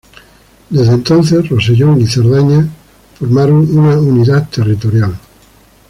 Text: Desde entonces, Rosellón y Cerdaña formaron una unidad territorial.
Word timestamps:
Desde 0.71 0.93
entonces, 0.95 1.47
Rosellón 1.47 2.01
y 2.01 2.07
Cerdaña 2.07 2.67
formaron 3.19 3.69
una 3.77 3.99
unidad 3.99 4.49
territorial. 4.49 5.13